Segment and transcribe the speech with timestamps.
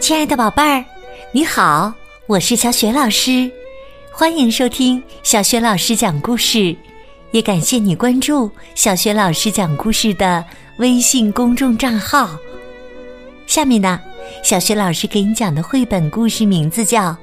[0.00, 0.84] 亲爱的宝贝儿，
[1.32, 1.92] 你好，
[2.28, 3.50] 我是小雪老师，
[4.12, 6.76] 欢迎收听小雪老师讲故事，
[7.32, 10.44] 也感谢你关注小雪老师讲故事的
[10.78, 12.38] 微信公众账号。
[13.48, 14.00] 下面呢，
[14.44, 17.10] 小雪老师给你讲的绘本故事名字叫《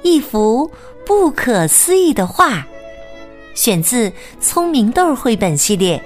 [0.00, 0.70] 一幅
[1.04, 2.60] 不可思议的画》，
[3.54, 4.08] 选自
[4.40, 6.02] 《聪明豆》绘本系列。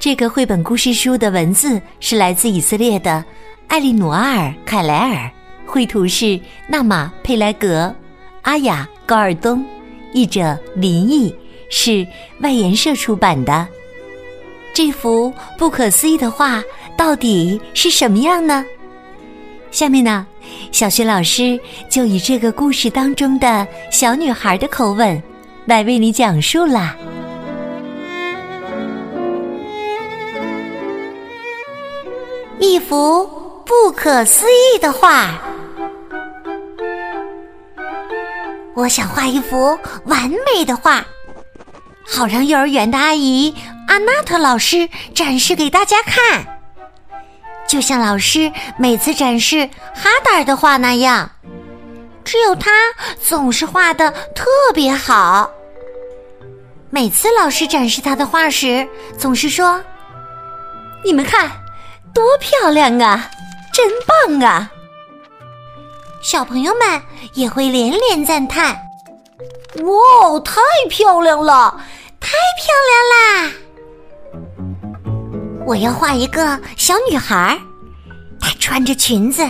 [0.00, 3.22] 这个绘本故事书的文字是来自以色列的。
[3.68, 5.30] 艾利努阿尔·凯莱尔，
[5.66, 7.94] 绘图是纳玛·佩莱格，
[8.40, 9.62] 阿雅·高尔东，
[10.14, 11.36] 译者林毅，
[11.68, 12.06] 是
[12.40, 13.68] 外研社出版的。
[14.72, 16.62] 这幅不可思议的画
[16.96, 18.64] 到底是什么样呢？
[19.70, 20.26] 下面呢，
[20.72, 25.22] 小学老师就以这个故事当中的小女孩的口吻
[25.66, 26.96] 来为你讲述啦。
[32.60, 33.38] 一幅。
[33.66, 35.38] 不可思议的画，
[38.74, 41.04] 我想画一幅完美的画，
[42.04, 43.54] 好让幼儿园的阿姨
[43.86, 46.44] 阿娜特老师展示给大家看，
[47.68, 51.30] 就像老师每次展示哈达尔的画那样，
[52.24, 52.72] 只有他
[53.22, 55.48] 总是画的特别好。
[56.90, 59.80] 每次老师展示他的画时，总是说
[61.06, 61.48] ：“你们看，
[62.14, 63.30] 多漂亮啊！”
[63.72, 64.70] 真棒啊！
[66.22, 67.02] 小朋友们
[67.34, 68.76] 也会连连赞叹
[69.82, 71.80] ：“哇，太漂亮了，
[72.18, 73.52] 太漂亮啦！”
[75.64, 77.58] 我要画一个小女孩，
[78.40, 79.48] 她穿着裙子，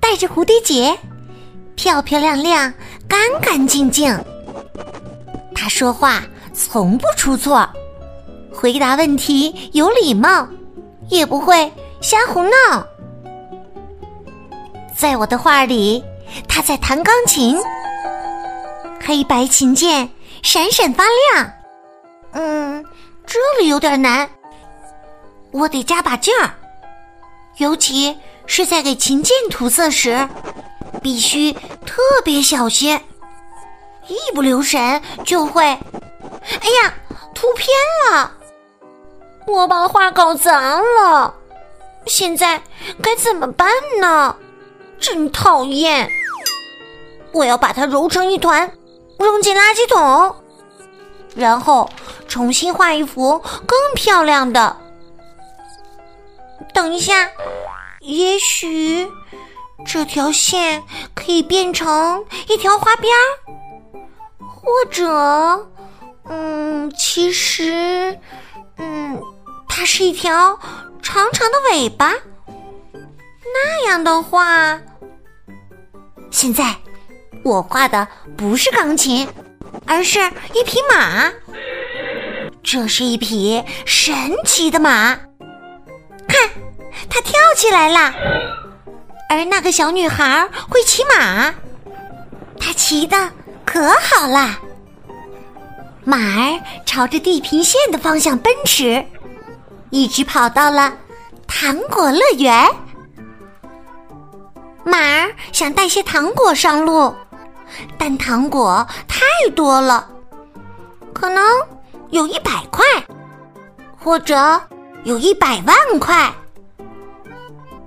[0.00, 0.96] 戴着蝴蝶结，
[1.74, 2.72] 漂漂亮亮，
[3.08, 4.16] 干干净净。
[5.54, 6.22] 她说话
[6.54, 7.68] 从不出错，
[8.54, 10.48] 回答问题有礼貌，
[11.08, 11.70] 也不会
[12.06, 12.86] 瞎胡闹。
[14.96, 16.04] 在我的画里，
[16.48, 17.58] 他在弹钢琴，
[19.04, 20.08] 黑白琴键
[20.40, 21.52] 闪闪发亮。
[22.30, 22.84] 嗯，
[23.26, 24.30] 这里有点难，
[25.50, 26.54] 我得加把劲儿，
[27.56, 28.16] 尤其
[28.46, 30.28] 是在给琴键涂色时，
[31.02, 31.50] 必须
[31.84, 32.96] 特别小心，
[34.06, 35.64] 一不留神就会……
[35.64, 36.94] 哎呀，
[37.34, 37.68] 涂偏
[38.08, 38.30] 了，
[39.48, 41.34] 我把画搞砸了，
[42.06, 42.62] 现在
[43.02, 43.68] 该怎么办
[44.00, 44.36] 呢？
[44.98, 46.10] 真讨厌！
[47.32, 48.72] 我要把它揉成一团，
[49.18, 50.36] 扔进垃圾桶，
[51.34, 51.90] 然后
[52.26, 54.76] 重新画一幅更漂亮的。
[56.72, 57.28] 等一下，
[58.00, 59.10] 也许
[59.84, 60.82] 这条线
[61.14, 63.26] 可以变成一条花边儿，
[64.46, 65.68] 或者，
[66.28, 68.18] 嗯，其实，
[68.78, 69.20] 嗯，
[69.68, 70.58] 它是一条
[71.06, 72.12] 长长的尾巴。
[73.54, 74.80] 那样的话，
[76.32, 76.74] 现在
[77.44, 79.28] 我画的不是钢琴，
[79.86, 80.18] 而是
[80.52, 81.30] 一匹马。
[82.60, 84.12] 这是一匹神
[84.44, 85.14] 奇的马，
[86.26, 86.50] 看，
[87.08, 88.12] 它跳起来了。
[89.30, 91.54] 而那个小女孩会骑马，
[92.58, 93.30] 她骑的
[93.64, 94.58] 可好了。
[96.02, 99.06] 马儿朝着地平线的方向奔驰，
[99.96, 100.92] 一直跑到了
[101.46, 102.70] 糖果乐园。
[104.84, 107.14] 马儿想带些糖果上路，
[107.96, 109.24] 但糖果太
[109.54, 110.06] 多了，
[111.14, 111.42] 可能
[112.10, 112.84] 有一百块，
[113.98, 114.60] 或者
[115.04, 116.30] 有一百万块，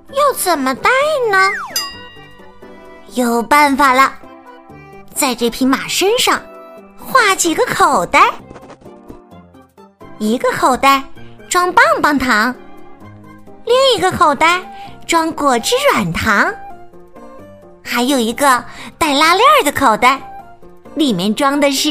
[0.08, 0.90] 要怎么带
[1.30, 1.48] 呢？
[3.14, 4.12] 有办法了，
[5.14, 6.42] 在这匹马身上
[6.98, 8.20] 画几个口袋，
[10.18, 11.04] 一个口袋
[11.50, 12.54] 装棒棒糖，
[13.64, 14.62] 另一个口袋
[15.04, 16.48] 装果汁软糖。
[17.82, 18.64] 还有一个
[18.96, 20.22] 带拉链的口袋，
[20.94, 21.90] 里面装的是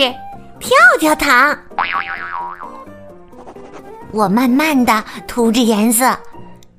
[0.62, 1.60] 跳跳糖。
[4.14, 6.18] 我慢慢的涂着颜色，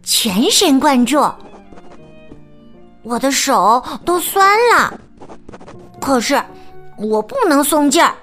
[0.02, 1.22] 全神贯注。
[3.02, 4.98] 我的手都酸了，
[6.00, 6.42] 可是
[6.96, 8.14] 我不能松劲儿。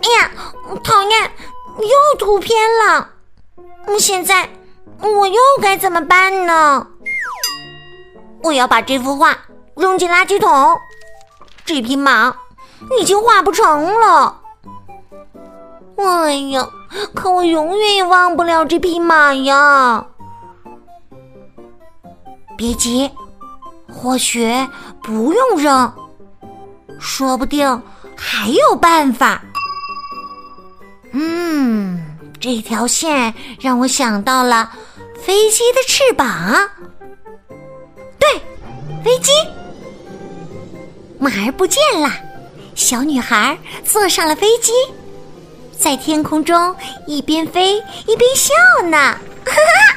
[0.00, 0.30] 哎呀，
[0.82, 1.30] 讨厌，
[2.28, 2.54] 又涂偏
[2.86, 3.08] 了。
[3.98, 4.50] 现在
[5.00, 6.86] 我又该怎么办呢？
[8.42, 9.34] 我要把这幅画
[9.74, 10.78] 扔进垃圾桶。
[11.64, 12.36] 这匹马
[13.00, 14.42] 已经画不成了。
[15.96, 16.68] 哎呀，
[17.14, 20.06] 可我永远也忘不了这匹马呀！
[22.58, 23.10] 别急，
[23.90, 24.46] 或许
[25.02, 25.92] 不用扔，
[27.00, 27.82] 说不定
[28.16, 29.42] 还有办法。
[31.12, 31.97] 嗯，
[32.40, 34.70] 这条线让我想到了
[35.24, 36.70] 飞机的翅膀。
[38.18, 38.28] 对，
[39.04, 39.32] 飞机。
[41.18, 42.12] 马儿不见了，
[42.74, 44.72] 小女孩坐上了飞机，
[45.76, 46.74] 在天空中
[47.06, 47.76] 一边飞
[48.06, 48.54] 一边笑
[48.88, 48.96] 呢。
[49.44, 49.52] 哈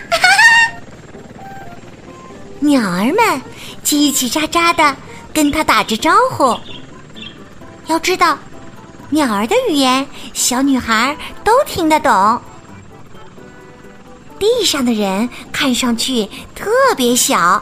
[0.10, 0.28] 哈哈！
[2.60, 3.42] 鸟儿们
[3.84, 4.96] 叽叽喳喳的
[5.34, 6.58] 跟她打着招呼。
[7.86, 8.38] 要知道。
[9.12, 12.42] 鸟儿的语言，小女孩都听得懂。
[14.40, 17.62] 地上的人看上去特别小，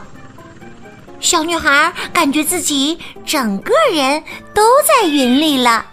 [1.18, 4.22] 小女孩感觉自己整个人
[4.54, 5.84] 都在云里了。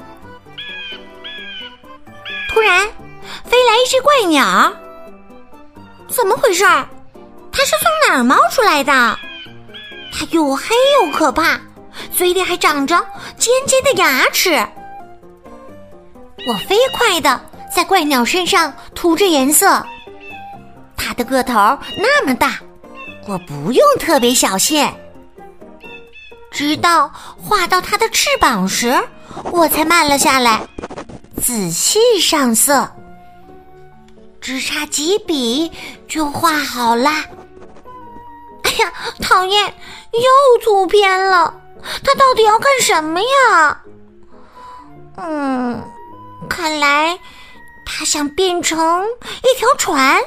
[2.49, 2.87] 突然，
[3.43, 4.71] 飞来一只怪鸟，
[6.07, 6.63] 怎么回事？
[7.51, 9.19] 它是从哪儿冒出来的？
[10.13, 11.59] 它又黑又可怕，
[12.15, 12.95] 嘴里还长着
[13.37, 14.65] 尖尖的牙齿。
[16.47, 17.41] 我飞快的
[17.75, 19.85] 在怪鸟身上涂着颜色，
[20.95, 21.53] 它的个头
[21.97, 22.57] 那么大，
[23.27, 24.89] 我不用特别小心。
[26.49, 28.97] 直到画到它的翅膀时，
[29.51, 30.65] 我才慢了下来，
[31.43, 32.89] 仔细上色。
[34.39, 35.69] 只差几笔
[36.07, 37.25] 就画好啦。
[38.63, 41.53] 哎呀，讨厌，又涂偏了！
[42.05, 43.81] 它到底要干什么呀？
[45.17, 45.83] 嗯。
[46.47, 47.17] 看来，
[47.85, 49.05] 他想变成
[49.43, 50.21] 一条船，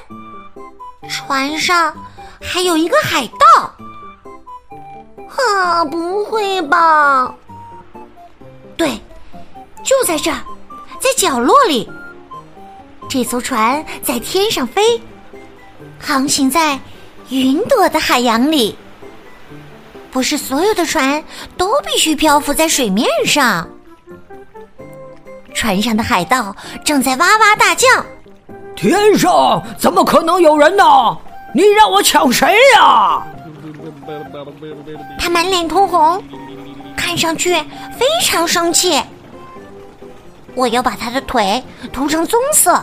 [1.08, 1.94] 船上
[2.40, 3.75] 还有一个海盗。
[5.37, 7.34] 啊，不会吧？
[8.76, 9.00] 对，
[9.82, 10.38] 就在这儿，
[10.99, 11.88] 在角落里。
[13.08, 15.00] 这艘船在天上飞，
[15.99, 16.78] 航行在
[17.31, 18.76] 云朵的海洋里。
[20.11, 21.22] 不是所有的船
[21.56, 23.69] 都必须漂浮在水面上。
[25.61, 27.87] 船上的海盗正在哇哇大叫
[28.75, 30.83] ：“天上怎么可能有人呢？
[31.55, 33.23] 你让我抢谁呀？”
[35.21, 36.25] 他满脸通红，
[36.97, 37.53] 看上去
[37.99, 39.03] 非常生气。
[40.55, 42.83] 我要把他的腿涂成棕色，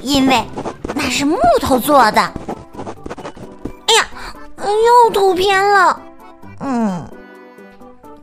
[0.00, 0.42] 因为
[0.94, 2.22] 那是木头做的。
[3.86, 4.08] 哎呀，
[4.64, 6.00] 又涂偏了。
[6.60, 7.06] 嗯，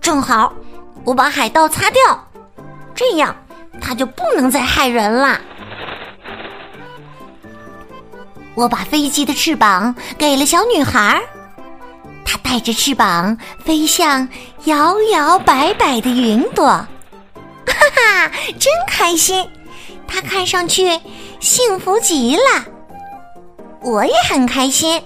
[0.01, 0.51] 正好
[1.03, 2.27] 我把海盗擦掉，
[2.95, 3.35] 这样。
[3.85, 5.39] 他就不能再害人了。
[8.55, 11.21] 我把飞机的翅膀给了小女孩，
[12.25, 14.27] 她带着翅膀飞向
[14.63, 16.65] 摇摇摆摆的云朵，
[17.67, 19.47] 哈哈，真开心！
[20.07, 20.99] 她看上去
[21.39, 22.65] 幸福极了。
[23.81, 25.03] 我也很开心，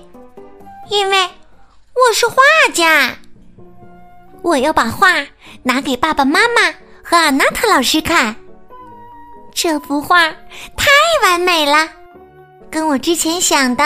[0.90, 2.36] 因为我是画
[2.74, 3.18] 家。
[4.42, 5.10] 我要把画
[5.64, 6.74] 拿给爸爸妈妈
[7.04, 8.36] 和阿娜特老师看。
[9.62, 10.30] 这幅画
[10.78, 10.88] 太
[11.22, 11.86] 完美了，
[12.72, 13.84] 跟我之前想的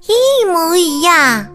[0.00, 1.46] 一模一样。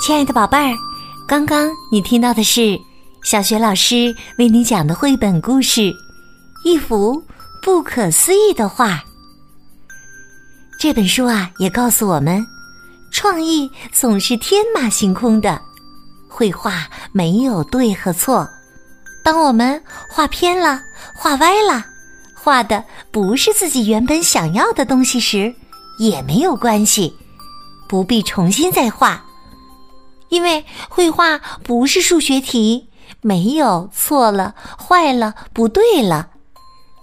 [0.00, 0.72] 亲爱的宝贝儿，
[1.26, 2.80] 刚刚你听到的是
[3.24, 5.80] 小学老师为你讲的绘本故事
[6.62, 7.20] 《一幅
[7.60, 8.90] 不可思议的画》。
[10.80, 12.42] 这本书啊，也告诉我们，
[13.10, 15.60] 创意总是天马行空的，
[16.26, 18.48] 绘画没有对和错。
[19.22, 20.80] 当我们画偏了、
[21.14, 21.84] 画歪了，
[22.34, 25.54] 画的不是自己原本想要的东西时，
[25.98, 27.14] 也没有关系，
[27.86, 29.22] 不必重新再画。
[30.30, 32.88] 因为绘画不是数学题，
[33.20, 36.30] 没有错了、坏了、不对了，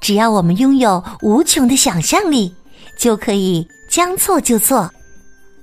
[0.01, 2.55] 只要我们拥有无穷的想象力。
[2.97, 4.91] 就可以将错就错，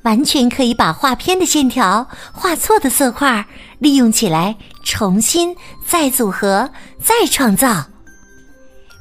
[0.02, 3.44] 完全可以把画偏的线条、画错的色块
[3.78, 6.70] 利用起来，重新再组合、
[7.02, 7.84] 再创造。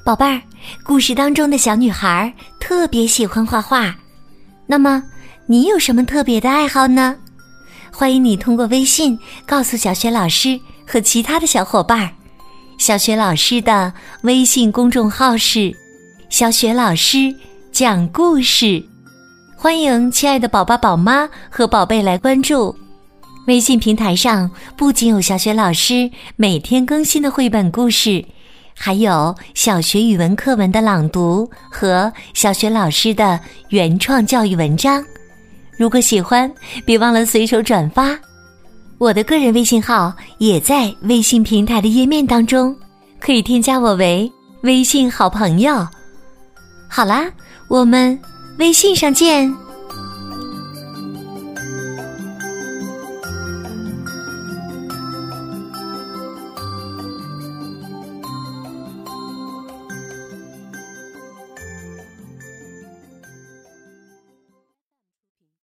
[0.03, 0.41] 宝贝儿，
[0.83, 3.95] 故事当中的小女孩特别喜欢画画，
[4.67, 5.01] 那么
[5.45, 7.15] 你有什么特别的爱好呢？
[7.91, 12.09] 欢迎你通过微信告诉小雪老师和其他的小伙伴儿。
[12.79, 15.71] 小雪老师的微信公众号是
[16.27, 17.33] “小雪老师”。
[17.74, 18.82] 讲故事，
[19.56, 22.74] 欢迎亲爱的宝宝、宝妈和宝贝来关注。
[23.48, 28.24] 微信平台上不仅有小学老师每天更新的绘本故事，
[28.75, 33.39] 还有小学语文课文的朗读和小学老师的
[33.70, 35.03] 原创教育文章。
[35.75, 36.50] 如果喜欢，
[36.86, 38.15] 别忘了随手转发。
[39.00, 42.75] 我的个人微信号也在微信平台的页面当中，
[43.20, 45.88] 可以添加我为微信好朋友。
[46.93, 47.25] 好啦。
[47.67, 48.19] 我们
[48.59, 49.62] 微信上见。